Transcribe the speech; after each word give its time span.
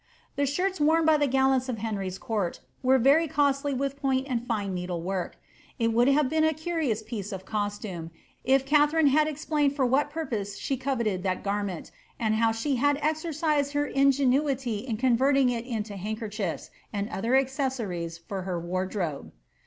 The 0.35 0.47
shirts 0.47 0.81
worn 0.81 1.05
by 1.05 1.17
the 1.17 1.27
gallants 1.27 1.69
of 1.69 1.77
Henry's 1.77 2.17
court 2.17 2.59
were 2.81 2.97
very 2.97 3.27
cosdj 3.27 3.77
with 3.77 4.01
point 4.01 4.25
and 4.27 4.47
fine 4.47 4.73
needle 4.73 4.99
work. 4.99 5.37
It 5.77 5.93
would 5.93 6.07
have 6.07 6.27
been 6.27 6.43
a 6.43 6.55
curious 6.55 7.03
pieee 7.03 7.31
of 7.31 7.45
costume, 7.45 8.09
if 8.43 8.65
Katharine 8.65 9.05
had 9.13 9.27
explained 9.27 9.75
for 9.75 9.85
what 9.85 10.09
purpose 10.09 10.57
she 10.57 10.75
coveted 10.75 11.21
this 11.21 11.37
garment, 11.43 11.91
and 12.19 12.33
how 12.33 12.51
she 12.51 12.77
had 12.77 12.97
exercised 12.99 13.73
her 13.73 13.85
ingenuity 13.85 14.79
in 14.79 14.97
converting 14.97 15.49
it 15.51 15.67
into 15.67 15.95
handkerchiefs, 15.97 16.71
and 16.91 17.07
other 17.09 17.29
little 17.29 17.41
accessories 17.43 18.17
to 18.27 18.41
her 18.41 18.59
wardrobe. 18.59 19.31